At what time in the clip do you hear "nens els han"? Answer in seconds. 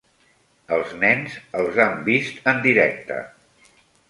1.03-2.01